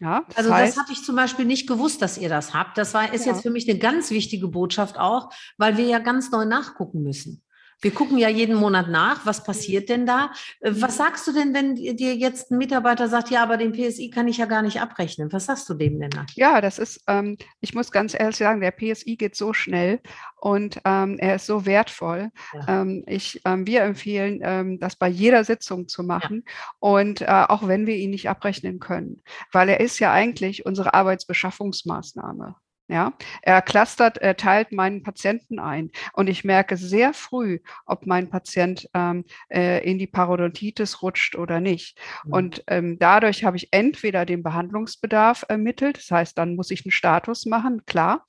[0.00, 2.78] Ja, das also heißt, das habe ich zum Beispiel nicht gewusst, dass ihr das habt.
[2.78, 3.32] Das war, ist ja.
[3.32, 7.42] jetzt für mich eine ganz wichtige Botschaft auch, weil wir ja ganz neu nachgucken müssen.
[7.80, 10.32] Wir gucken ja jeden Monat nach, was passiert denn da?
[10.60, 14.10] Äh, was sagst du denn, wenn dir jetzt ein Mitarbeiter sagt, ja, aber den PSI
[14.10, 15.32] kann ich ja gar nicht abrechnen?
[15.32, 16.26] Was sagst du dem denn da?
[16.34, 20.00] Ja, das ist, ähm, ich muss ganz ehrlich sagen, der PSI geht so schnell
[20.36, 22.30] und ähm, er ist so wertvoll.
[22.52, 22.82] Ja.
[22.82, 26.52] Ähm, ich, ähm, wir empfehlen, ähm, das bei jeder Sitzung zu machen ja.
[26.78, 30.94] und äh, auch wenn wir ihn nicht abrechnen können, weil er ist ja eigentlich unsere
[30.94, 32.56] Arbeitsbeschaffungsmaßnahme.
[32.90, 38.28] Ja, er clustert, er teilt meinen Patienten ein und ich merke sehr früh, ob mein
[38.30, 42.00] Patient ähm, äh, in die Parodontitis rutscht oder nicht.
[42.24, 42.32] Mhm.
[42.32, 46.90] Und ähm, dadurch habe ich entweder den Behandlungsbedarf ermittelt, das heißt, dann muss ich einen
[46.90, 48.26] Status machen, klar,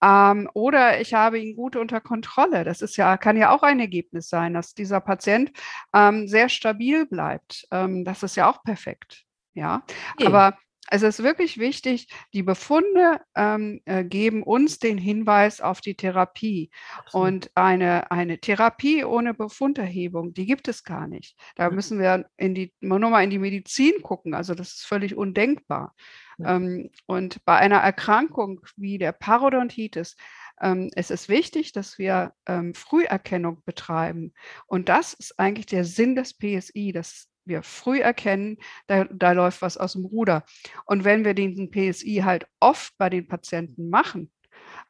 [0.00, 2.62] ähm, oder ich habe ihn gut unter Kontrolle.
[2.62, 5.50] Das ist ja, kann ja auch ein Ergebnis sein, dass dieser Patient
[5.92, 7.66] ähm, sehr stabil bleibt.
[7.72, 9.24] Ähm, das ist ja auch perfekt.
[9.54, 9.82] Ja,
[10.14, 10.26] okay.
[10.26, 15.80] aber also es ist wirklich wichtig, die Befunde ähm, äh, geben uns den Hinweis auf
[15.80, 16.70] die Therapie.
[17.12, 21.36] Und eine, eine Therapie ohne Befunderhebung, die gibt es gar nicht.
[21.56, 24.34] Da müssen wir in die, nur mal in die Medizin gucken.
[24.34, 25.94] Also das ist völlig undenkbar.
[26.38, 26.56] Ja.
[26.56, 30.16] Ähm, und bei einer Erkrankung wie der Parodontitis,
[30.60, 34.32] ähm, es ist wichtig, dass wir ähm, Früherkennung betreiben.
[34.66, 39.62] Und das ist eigentlich der Sinn des PSI, dass wir früh erkennen, da, da läuft
[39.62, 40.44] was aus dem Ruder.
[40.84, 44.30] Und wenn wir diesen PSI halt oft bei den Patienten machen,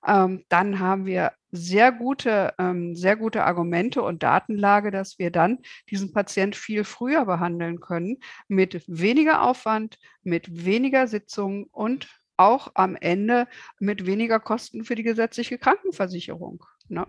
[0.06, 5.58] ähm, dann haben wir sehr gute, ähm, sehr gute Argumente und Datenlage, dass wir dann
[5.90, 12.96] diesen Patient viel früher behandeln können, mit weniger Aufwand, mit weniger Sitzungen und auch am
[12.96, 13.46] Ende
[13.78, 16.62] mit weniger Kosten für die gesetzliche Krankenversicherung.
[16.88, 17.06] Ne?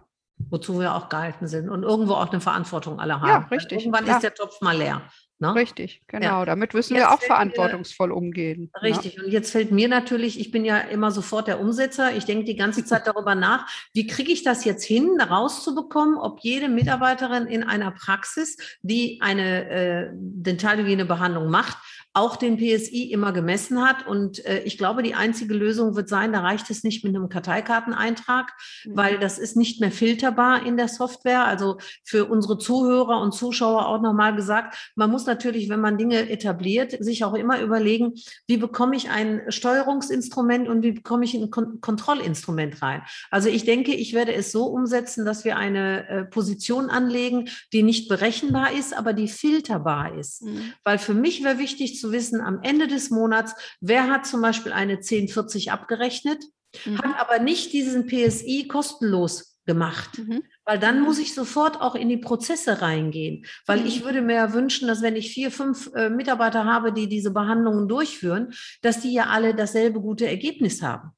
[0.50, 3.28] Wozu wir auch gehalten sind und irgendwo auch eine Verantwortung alle haben.
[3.28, 3.80] Ja, richtig.
[3.80, 4.16] Irgendwann ja.
[4.16, 5.02] ist der Topf mal leer.
[5.40, 5.54] Ne?
[5.54, 6.40] Richtig, genau.
[6.40, 6.46] Ja.
[6.46, 8.72] Damit müssen jetzt wir auch verantwortungsvoll mir, umgehen.
[8.74, 8.82] Ne?
[8.82, 9.16] Richtig.
[9.16, 9.24] Ja.
[9.24, 12.16] Und jetzt fällt mir natürlich, ich bin ja immer sofort der Umsetzer.
[12.16, 16.40] Ich denke die ganze Zeit darüber nach, wie kriege ich das jetzt hin, rauszubekommen, ob
[16.42, 21.78] jede Mitarbeiterin in einer Praxis, die eine äh, Dentalhygienebehandlung macht,
[22.18, 24.08] auch den PSI immer gemessen hat.
[24.08, 27.30] Und äh, ich glaube, die einzige Lösung wird sein, da reicht es nicht mit einem
[27.30, 28.54] Karteikarteneintrag,
[28.86, 28.98] mhm.
[28.98, 31.46] weil das ist nicht mehr filterbar in der Software.
[31.46, 36.30] Also für unsere Zuhörer und Zuschauer auch nochmal gesagt, man muss natürlich, wenn man Dinge
[36.30, 38.14] etabliert, sich auch immer überlegen,
[38.48, 43.04] wie bekomme ich ein Steuerungsinstrument und wie bekomme ich ein Kon Kontrollinstrument rein.
[43.30, 47.84] Also ich denke, ich werde es so umsetzen, dass wir eine äh, Position anlegen, die
[47.84, 50.44] nicht berechenbar ist, aber die filterbar ist.
[50.44, 50.74] Mhm.
[50.84, 54.72] Weil für mich wäre wichtig zu wissen, am Ende des Monats, wer hat zum Beispiel
[54.72, 56.44] eine 1040 abgerechnet,
[56.86, 57.00] mhm.
[57.00, 60.18] hat aber nicht diesen PSI kostenlos gemacht.
[60.18, 60.44] Mhm.
[60.66, 63.46] Weil dann muss ich sofort auch in die Prozesse reingehen.
[63.66, 63.86] Weil mhm.
[63.86, 67.32] ich würde mir ja wünschen, dass wenn ich vier, fünf äh, Mitarbeiter habe, die diese
[67.32, 71.12] Behandlungen durchführen, dass die ja alle dasselbe gute Ergebnis haben.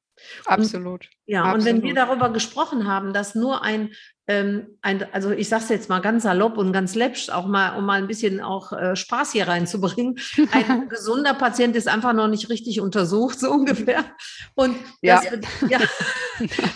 [0.44, 1.06] Absolut.
[1.06, 1.58] Und, ja, Absolut.
[1.58, 3.92] und wenn wir darüber gesprochen haben, dass nur ein
[4.30, 7.76] ähm, ein, also ich sage es jetzt mal ganz salopp und ganz läppsch, auch mal,
[7.76, 10.20] um mal ein bisschen auch äh, Spaß hier reinzubringen.
[10.52, 14.04] Ein gesunder Patient ist einfach noch nicht richtig untersucht, so ungefähr.
[14.54, 15.40] Und das, ja.
[15.68, 15.80] ja.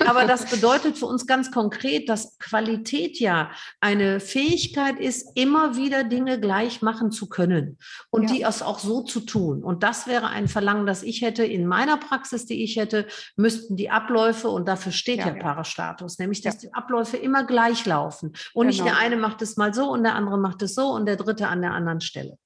[0.04, 6.02] aber das bedeutet für uns ganz konkret, dass Qualität ja eine Fähigkeit ist, immer wieder
[6.02, 7.78] Dinge gleich machen zu können
[8.10, 8.32] und ja.
[8.32, 9.62] die es auch so zu tun.
[9.62, 13.76] Und das wäre ein Verlangen, das ich hätte in meiner Praxis, die ich hätte, müssten
[13.76, 18.32] die Abläufe, und dafür steht ja, ja Parastatus, nämlich dass die Abläufe immer gleich laufen.
[18.52, 18.84] Und genau.
[18.84, 21.16] nicht der eine macht es mal so und der andere macht es so und der
[21.16, 22.38] dritte an der anderen Stelle.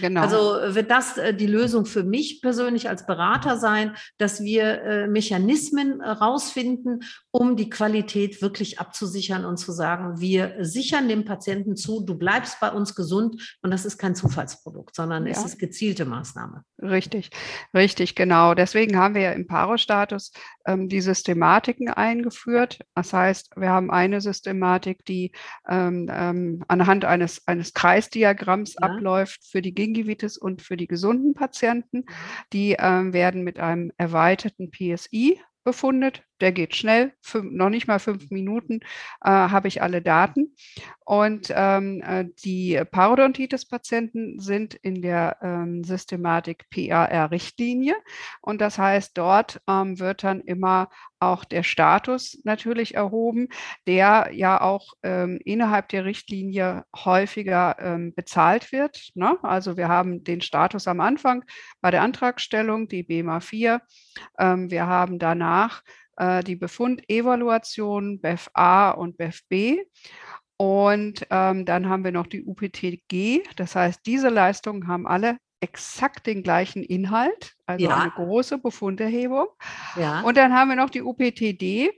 [0.00, 0.20] Genau.
[0.20, 4.82] Also äh, wird das äh, die Lösung für mich persönlich als Berater sein, dass wir
[4.82, 11.76] äh, Mechanismen rausfinden, um die Qualität wirklich abzusichern und zu sagen, wir sichern dem Patienten
[11.76, 15.32] zu, du bleibst bei uns gesund und das ist kein Zufallsprodukt, sondern ja.
[15.32, 16.64] es ist gezielte Maßnahme.
[16.82, 17.30] Richtig,
[17.74, 18.54] richtig, genau.
[18.54, 20.32] Deswegen haben wir ja im Paro-Status
[20.66, 22.80] ähm, die Systematiken eingeführt.
[22.94, 25.32] Das heißt, wir haben eine Systematik, die
[25.68, 28.88] ähm, ähm, anhand eines, eines Kreisdiagramms ja.
[28.88, 32.04] abläuft für die Gingivitis und für die gesunden Patienten.
[32.52, 37.98] Die ähm, werden mit einem erweiterten PSI befundet der geht schnell, fünf, noch nicht mal
[37.98, 38.80] fünf Minuten
[39.22, 40.54] äh, habe ich alle Daten.
[41.04, 47.94] Und ähm, äh, die Parodontitis-Patienten sind in der ähm, Systematik PAR-Richtlinie.
[48.40, 50.88] Und das heißt, dort ähm, wird dann immer
[51.22, 53.48] auch der Status natürlich erhoben,
[53.86, 59.10] der ja auch ähm, innerhalb der Richtlinie häufiger ähm, bezahlt wird.
[59.14, 59.38] Ne?
[59.42, 61.44] Also wir haben den Status am Anfang
[61.80, 63.80] bei der Antragstellung, die BMA 4.
[64.38, 65.82] Ähm, wir haben danach
[66.16, 69.82] äh, die Befundevaluation BEF-A und BEF-B.
[70.56, 73.42] Und ähm, dann haben wir noch die UPTG.
[73.56, 77.96] Das heißt, diese Leistungen haben alle exakt den gleichen Inhalt, also ja.
[77.96, 79.46] eine große Befunderhebung.
[79.96, 80.20] Ja.
[80.22, 81.90] Und dann haben wir noch die UPTD,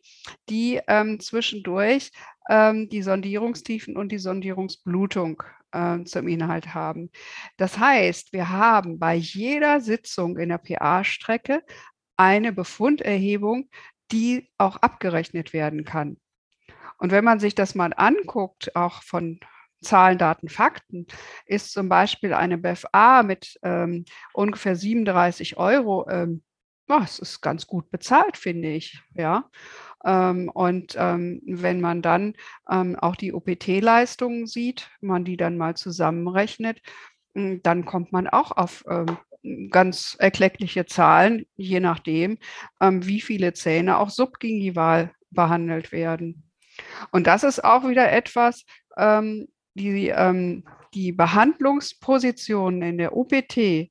[0.50, 2.10] die ähm, zwischendurch
[2.48, 7.10] ähm, die Sondierungstiefen und die Sondierungsblutung äh, zum Inhalt haben.
[7.56, 11.62] Das heißt, wir haben bei jeder Sitzung in der PA-Strecke
[12.16, 13.68] eine Befunderhebung,
[14.14, 16.18] die auch abgerechnet werden kann.
[16.98, 19.40] Und wenn man sich das mal anguckt, auch von
[19.82, 21.06] Zahlen, Daten, Fakten,
[21.46, 26.44] ist zum Beispiel eine BFA mit ähm, ungefähr 37 Euro, ähm,
[26.88, 29.02] oh, es ist ganz gut bezahlt, finde ich.
[29.14, 29.50] Ja.
[30.04, 32.34] Ähm, und ähm, wenn man dann
[32.70, 36.80] ähm, auch die OPT-Leistungen sieht, man die dann mal zusammenrechnet,
[37.34, 39.18] hm, dann kommt man auch auf ähm,
[39.70, 42.38] ganz erkleckliche Zahlen, je nachdem,
[42.80, 46.50] ähm, wie viele Zähne auch subgingival behandelt werden.
[47.10, 48.64] Und das ist auch wieder etwas,
[48.96, 53.90] ähm, die, ähm, die Behandlungspositionen in der OPT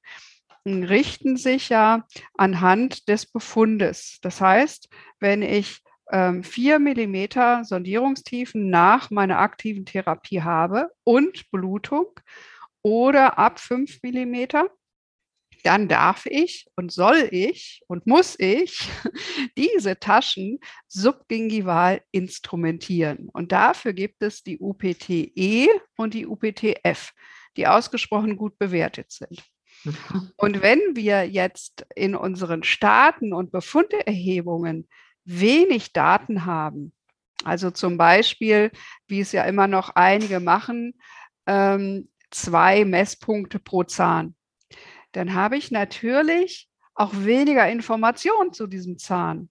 [0.66, 2.06] richten sich ja
[2.38, 4.20] anhand des Befundes.
[4.22, 4.90] Das heißt,
[5.20, 12.08] wenn ich 4 mm Sondierungstiefen nach meiner aktiven Therapie habe und Blutung
[12.84, 14.68] oder ab 5 mm,
[15.64, 18.88] dann darf ich und soll ich und muss ich
[19.58, 23.30] diese Taschen subgingival instrumentieren.
[23.32, 27.14] Und dafür gibt es die UPTE und die UPTF,
[27.58, 29.44] die ausgesprochen gut bewertet sind.
[30.38, 34.88] Und wenn wir jetzt in unseren Staaten und Befunderhebungen
[35.26, 36.94] wenig Daten haben,
[37.44, 38.72] also zum Beispiel,
[39.08, 40.94] wie es ja immer noch einige machen,
[41.48, 44.36] ähm, zwei Messpunkte pro Zahn
[45.14, 49.50] dann habe ich natürlich auch weniger Informationen zu diesem Zahn.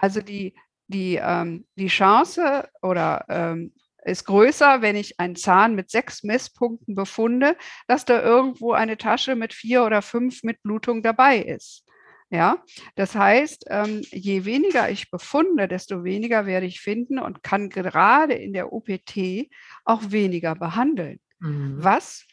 [0.00, 0.54] Also die,
[0.88, 3.72] die, ähm, die Chance oder ähm,
[4.04, 9.36] ist größer, wenn ich einen Zahn mit sechs Messpunkten befunde, dass da irgendwo eine Tasche
[9.36, 11.84] mit vier oder fünf mit Blutung dabei ist.
[12.30, 17.68] Ja, das heißt, ähm, je weniger ich befunde, desto weniger werde ich finden und kann
[17.68, 19.50] gerade in der OPT
[19.84, 21.20] auch weniger behandeln.
[21.40, 21.76] Mhm.
[21.76, 22.26] Was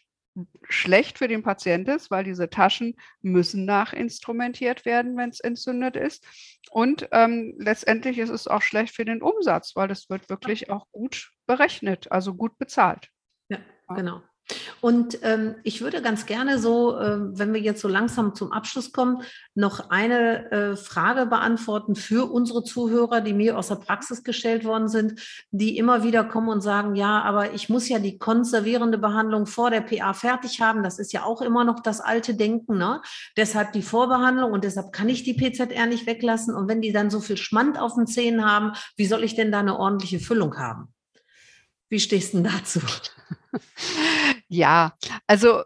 [0.67, 6.25] schlecht für den Patient ist, weil diese Taschen müssen nachinstrumentiert werden, wenn es entzündet ist.
[6.71, 10.85] Und ähm, letztendlich ist es auch schlecht für den Umsatz, weil das wird wirklich auch
[10.91, 13.09] gut berechnet, also gut bezahlt.
[13.49, 13.59] Ja,
[13.95, 14.21] genau.
[14.81, 18.91] Und ähm, ich würde ganz gerne so, äh, wenn wir jetzt so langsam zum Abschluss
[18.91, 19.21] kommen,
[19.55, 24.87] noch eine äh, Frage beantworten für unsere Zuhörer, die mir aus der Praxis gestellt worden
[24.87, 25.19] sind,
[25.51, 29.69] die immer wieder kommen und sagen, ja, aber ich muss ja die konservierende Behandlung vor
[29.69, 30.83] der PA fertig haben.
[30.83, 32.77] Das ist ja auch immer noch das alte Denken.
[32.77, 33.01] Ne?
[33.37, 36.55] Deshalb die Vorbehandlung und deshalb kann ich die PZR nicht weglassen.
[36.55, 39.51] Und wenn die dann so viel Schmand auf den Zähnen haben, wie soll ich denn
[39.51, 40.93] da eine ordentliche Füllung haben?
[41.89, 42.79] Wie stehst du dazu?
[44.47, 44.97] Ja,
[45.27, 45.63] also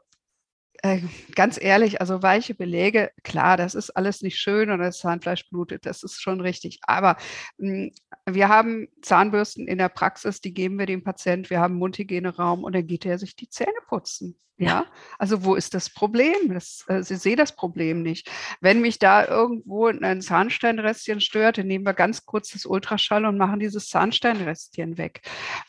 [0.83, 1.01] äh,
[1.33, 5.85] ganz ehrlich, also weiche Beläge, klar, das ist alles nicht schön und das Zahnfleisch blutet,
[5.85, 6.79] das ist schon richtig.
[6.83, 7.15] Aber
[7.57, 7.91] mh, hm,
[8.29, 12.75] wir haben Zahnbürsten in der Praxis, die geben wir dem Patienten, wir haben Mundhygieneraum und
[12.75, 14.37] dann geht er sich die Zähne putzen.
[14.57, 14.85] Ja,
[15.17, 16.53] also wo ist das Problem?
[16.53, 18.29] Das, äh, Sie sehen das Problem nicht.
[18.61, 23.37] Wenn mich da irgendwo ein Zahnsteinrestchen stört, dann nehmen wir ganz kurz das Ultraschall und
[23.37, 25.21] machen dieses Zahnsteinrestchen weg.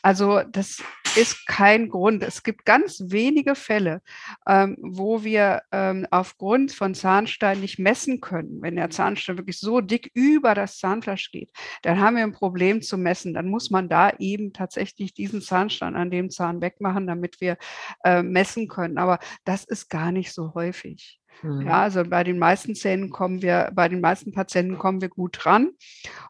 [0.03, 0.83] Also das
[1.15, 2.23] ist kein Grund.
[2.23, 4.01] Es gibt ganz wenige Fälle,
[4.47, 8.61] ähm, wo wir ähm, aufgrund von Zahnstein nicht messen können.
[8.61, 11.51] Wenn der Zahnstein wirklich so dick über das Zahnfleisch geht,
[11.81, 13.33] dann haben wir ein Problem zu messen.
[13.33, 17.57] Dann muss man da eben tatsächlich diesen Zahnstein an dem Zahn wegmachen, damit wir
[18.03, 18.97] äh, messen können.
[18.97, 21.19] Aber das ist gar nicht so häufig.
[21.41, 21.67] Mhm.
[21.67, 25.37] Ja, also bei den meisten Zähnen kommen wir, bei den meisten Patienten kommen wir gut
[25.43, 25.71] dran.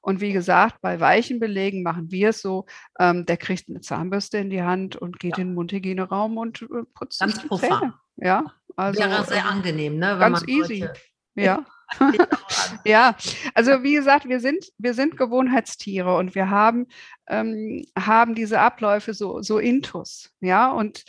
[0.02, 2.66] Und wie gesagt, bei weichen Belegen machen wir es so,
[3.00, 5.42] ähm, der kriegt eine Zahnbürste in die Hand und geht ja.
[5.42, 7.94] in den Mundhygieneraum und äh, putzt Ganz die Zähne.
[8.18, 10.18] Ja, also wäre sehr ähm, angenehm, ne?
[10.20, 10.88] ganz easy.
[11.36, 11.66] Ja.
[12.86, 13.16] ja,
[13.54, 16.88] also wie gesagt, wir sind, wir sind Gewohnheitstiere und wir haben,
[17.28, 20.32] ähm, haben diese Abläufe so, so intus.
[20.42, 21.04] Ja, und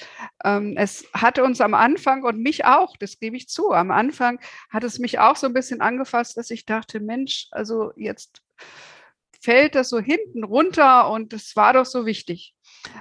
[0.45, 4.39] ähm, es hatte uns am Anfang und mich auch, das gebe ich zu, am Anfang
[4.71, 8.43] hat es mich auch so ein bisschen angefasst, dass ich dachte, Mensch, also jetzt
[9.41, 12.55] fällt das so hinten runter und es war doch so wichtig.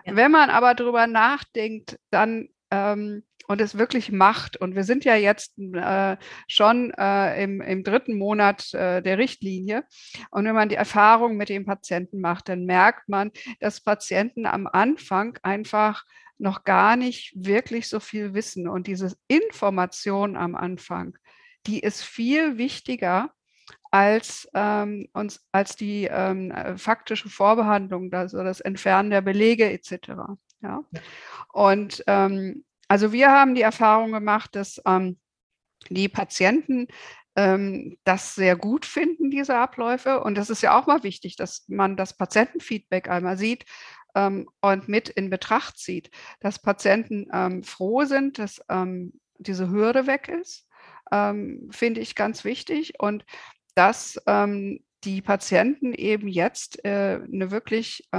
[0.05, 0.15] Ja.
[0.15, 4.58] Wenn man aber darüber nachdenkt, dann ähm, und es wirklich macht.
[4.58, 9.84] Und wir sind ja jetzt äh, schon äh, im, im, dritten Monat äh, der Richtlinie.
[10.31, 14.67] Und wenn man die Erfahrung mit dem Patienten macht, dann merkt man, dass Patienten am
[14.67, 16.03] Anfang einfach
[16.38, 18.67] noch gar nicht wirklich so viel wissen.
[18.67, 21.17] Und diese Information am Anfang,
[21.65, 23.31] die ist viel wichtiger
[23.91, 30.10] als, ähm, uns, als die ähm, faktische Vorbehandlung, also das Entfernen der Belege etc.
[30.62, 30.84] Ja?
[31.53, 35.17] Und ähm, also wir haben die Erfahrung gemacht, dass ähm,
[35.89, 36.87] die Patienten
[37.35, 40.21] ähm, das sehr gut finden, diese Abläufe.
[40.23, 43.65] Und das ist ja auch mal wichtig, dass man das Patientenfeedback einmal sieht.
[44.15, 50.07] ähm, und mit in Betracht zieht, dass Patienten ähm, froh sind, dass ähm, diese Hürde
[50.07, 50.67] weg ist,
[51.11, 53.25] ähm, finde ich ganz wichtig und
[53.75, 58.09] dass ähm, die Patienten eben jetzt äh, eine wirklich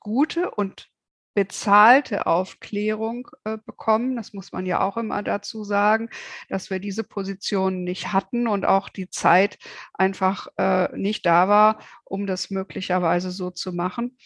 [0.00, 0.88] gute und
[1.36, 4.16] bezahlte Aufklärung äh, bekommen.
[4.16, 6.08] Das muss man ja auch immer dazu sagen,
[6.48, 9.58] dass wir diese Position nicht hatten und auch die Zeit
[9.92, 14.16] einfach äh, nicht da war, um das möglicherweise so zu machen.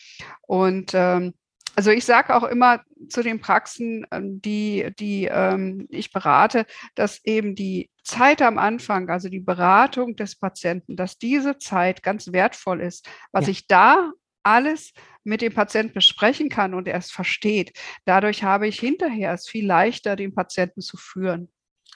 [0.42, 1.34] Und ähm,
[1.74, 7.24] also ich sage auch immer zu den Praxen, ähm, die, die ähm, ich berate, dass
[7.24, 12.80] eben die Zeit am Anfang, also die Beratung des Patienten, dass diese Zeit ganz wertvoll
[12.80, 13.08] ist.
[13.32, 13.50] Was ja.
[13.50, 14.92] ich da alles
[15.24, 17.72] mit dem Patienten besprechen kann und er es versteht.
[18.04, 21.50] Dadurch habe ich hinterher es viel leichter, den Patienten zu führen.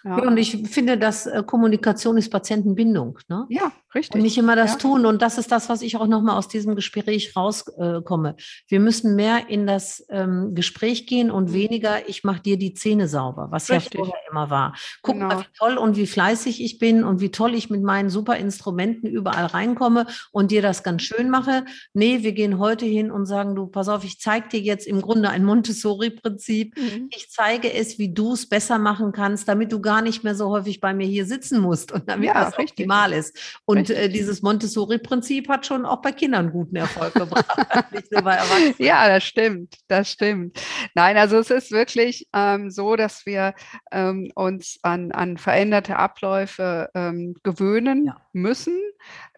[0.04, 0.16] Ja.
[0.18, 3.18] und ich finde, dass äh, Kommunikation ist Patientenbindung.
[3.28, 3.46] Ne?
[3.48, 4.16] Ja, richtig.
[4.16, 4.78] Und nicht immer das ja.
[4.78, 5.06] tun.
[5.06, 8.30] Und das ist das, was ich auch nochmal aus diesem Gespräch rauskomme.
[8.30, 11.54] Äh, Wir müssen mehr in das ähm, Gespräch gehen und mhm.
[11.54, 13.94] weniger, ich mache dir die Zähne sauber, was richtig.
[13.94, 14.74] ja vorher immer war.
[15.00, 15.28] Guck genau.
[15.28, 18.36] mal, wie toll und wie fleißig ich bin und wie toll ich mit meinen super
[18.36, 21.64] Instrumenten überall reinkomme und dir das ganz schön mache.
[21.94, 25.00] Nee, wir gehen heute hin und sagen, du, pass auf, ich zeige dir jetzt im
[25.00, 26.76] Grunde ein Montessori-Prinzip.
[26.76, 27.08] Mhm.
[27.16, 30.34] Ich zeige es, wie du es besser machen kannst, damit du gar gar nicht mehr
[30.34, 32.70] so häufig bei mir hier sitzen musst und damit ja, das richtig.
[32.70, 33.60] optimal ist.
[33.64, 37.46] Und äh, dieses Montessori-Prinzip hat schon auch bei Kindern guten Erfolg gebracht,
[37.92, 38.74] nicht nur bei Erwachsenen.
[38.78, 40.60] Ja, das stimmt, das stimmt.
[40.96, 43.54] Nein, also es ist wirklich ähm, so, dass wir
[43.92, 48.16] ähm, uns an, an veränderte Abläufe ähm, gewöhnen ja.
[48.32, 48.76] müssen,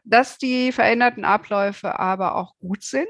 [0.05, 3.07] dass die veränderten Abläufe aber auch gut sind.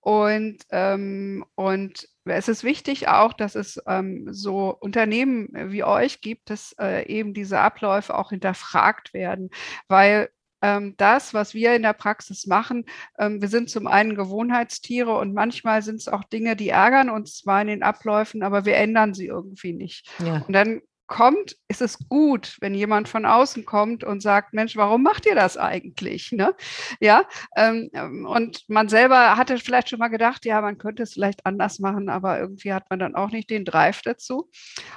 [0.00, 6.50] Und, ähm, und es ist wichtig auch, dass es ähm, so Unternehmen wie euch gibt,
[6.50, 9.50] dass äh, eben diese Abläufe auch hinterfragt werden,
[9.88, 10.28] weil
[10.62, 12.84] ähm, das, was wir in der Praxis machen,
[13.18, 17.38] ähm, wir sind zum einen Gewohnheitstiere und manchmal sind es auch Dinge, die ärgern uns
[17.38, 20.08] zwar in den Abläufen, aber wir ändern sie irgendwie nicht.
[20.24, 20.44] Ja.
[20.46, 25.02] Und dann kommt, ist es gut, wenn jemand von außen kommt und sagt, Mensch, warum
[25.02, 26.32] macht ihr das eigentlich?
[26.32, 26.54] Ne?
[27.00, 27.24] Ja,
[27.56, 27.90] ähm,
[28.26, 32.08] und man selber hatte vielleicht schon mal gedacht, ja, man könnte es vielleicht anders machen,
[32.08, 34.50] aber irgendwie hat man dann auch nicht den Drive dazu.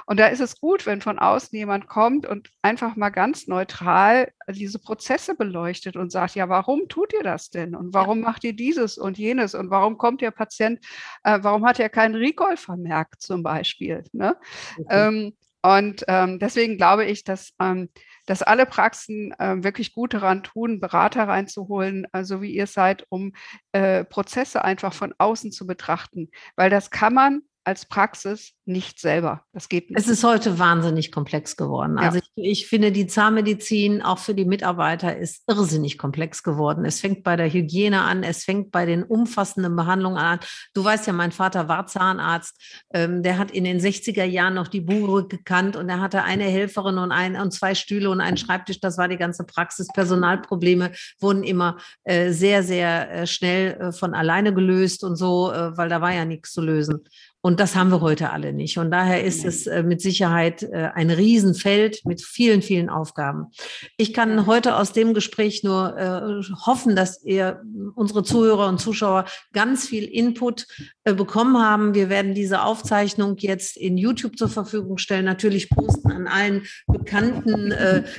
[0.06, 4.32] Und da ist es gut, wenn von außen jemand kommt und einfach mal ganz neutral
[4.48, 7.74] diese Prozesse beleuchtet und sagt, ja, warum tut ihr das denn?
[7.74, 9.54] Und warum macht ihr dieses und jenes?
[9.54, 10.78] Und warum kommt der Patient,
[11.24, 14.04] äh, warum hat er keinen Recall vermerkt zum Beispiel?
[14.12, 14.36] Ne?
[14.78, 15.08] Okay.
[15.08, 15.32] Ähm,
[15.66, 17.88] und ähm, deswegen glaube ich, dass, ähm,
[18.26, 23.04] dass alle Praxen äh, wirklich gut daran tun, Berater reinzuholen, äh, so wie ihr seid,
[23.08, 23.32] um
[23.72, 26.30] äh, Prozesse einfach von außen zu betrachten.
[26.54, 29.42] Weil das kann man als Praxis nicht selber.
[29.52, 29.98] Das geht nicht.
[29.98, 31.98] Es ist heute wahnsinnig komplex geworden.
[31.98, 36.84] Also ich, ich, finde, die Zahnmedizin auch für die Mitarbeiter ist irrsinnig komplex geworden.
[36.84, 40.38] Es fängt bei der Hygiene an, es fängt bei den umfassenden Behandlungen an.
[40.74, 42.84] Du weißt ja, mein Vater war Zahnarzt.
[42.94, 46.44] Ähm, der hat in den 60er Jahren noch die Bure gekannt und er hatte eine
[46.44, 48.80] Helferin und, ein, und zwei Stühle und einen Schreibtisch.
[48.80, 49.88] Das war die ganze Praxis.
[49.88, 55.76] Personalprobleme wurden immer äh, sehr, sehr äh, schnell äh, von alleine gelöst und so, äh,
[55.76, 57.02] weil da war ja nichts zu lösen.
[57.46, 58.76] Und das haben wir heute alle nicht.
[58.76, 63.52] Und daher ist es äh, mit Sicherheit äh, ein Riesenfeld mit vielen, vielen Aufgaben.
[63.96, 67.62] Ich kann heute aus dem Gespräch nur äh, hoffen, dass ihr,
[67.94, 70.66] unsere Zuhörer und Zuschauer, ganz viel Input
[71.04, 71.94] bekommen haben.
[71.94, 77.72] Wir werden diese Aufzeichnung jetzt in YouTube zur Verfügung stellen, natürlich posten an allen bekannten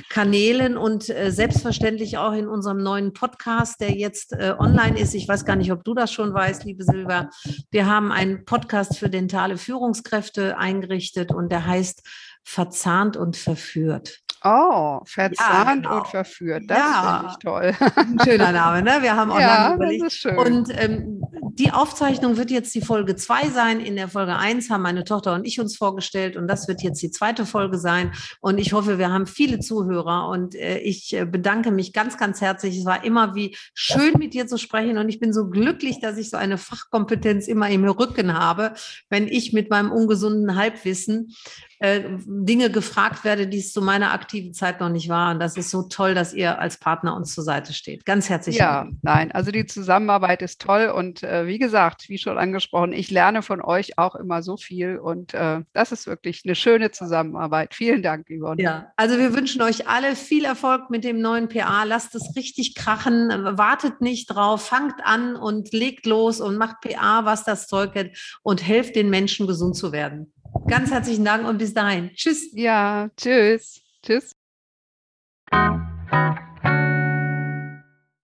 [0.08, 5.14] Kanälen und selbstverständlich auch in unserem neuen Podcast, der jetzt online ist.
[5.14, 7.28] Ich weiß gar nicht, ob du das schon weißt, liebe Silva.
[7.70, 12.06] Wir haben einen Podcast für den dentale Führungskräfte eingerichtet und der heißt
[12.44, 14.20] Verzahnt und verführt.
[14.44, 15.98] Oh, verzahnt ja, genau.
[15.98, 16.62] und verführt.
[16.68, 17.18] Das ja.
[17.18, 17.92] finde ich toll.
[17.96, 19.02] Ein schöner Name, ne?
[19.02, 20.04] Wir haben auch ja, lange überlegt.
[20.04, 20.38] Das ist schön.
[20.38, 21.22] Und ähm,
[21.58, 23.80] die Aufzeichnung wird jetzt die Folge 2 sein.
[23.80, 27.02] In der Folge 1 haben meine Tochter und ich uns vorgestellt und das wird jetzt
[27.02, 28.12] die zweite Folge sein.
[28.40, 32.40] Und ich hoffe, wir haben viele Zuhörer und äh, ich äh, bedanke mich ganz, ganz
[32.40, 32.78] herzlich.
[32.78, 36.16] Es war immer wie schön mit dir zu sprechen und ich bin so glücklich, dass
[36.16, 38.74] ich so eine Fachkompetenz immer im Rücken habe,
[39.08, 41.34] wenn ich mit meinem ungesunden Halbwissen
[41.80, 45.32] äh, Dinge gefragt werde, die es zu meiner aktiven Zeit noch nicht war.
[45.32, 48.04] Und das ist so toll, dass ihr als Partner uns zur Seite steht.
[48.04, 48.56] Ganz herzlich.
[48.56, 48.96] Ja, Dank.
[49.02, 50.92] nein, also die Zusammenarbeit ist toll.
[50.94, 54.98] Und äh, wie gesagt, wie schon angesprochen, ich lerne von euch auch immer so viel.
[54.98, 57.74] Und äh, das ist wirklich eine schöne Zusammenarbeit.
[57.74, 58.62] Vielen Dank, Yvonne.
[58.62, 61.84] Ja, also wir wünschen euch alle viel Erfolg mit dem neuen PA.
[61.84, 63.28] Lasst es richtig krachen.
[63.56, 64.66] Wartet nicht drauf.
[64.66, 68.08] Fangt an und legt los und macht PA, was das Zeug hat
[68.42, 70.32] und helft den Menschen, gesund zu werden.
[70.66, 72.10] Ganz herzlichen Dank und bis dahin.
[72.14, 72.50] Tschüss.
[72.52, 73.80] Ja, tschüss.
[74.02, 74.32] Tschüss.